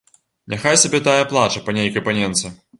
[0.53, 2.57] Няхай сабе тая плача па нейкай паненцы.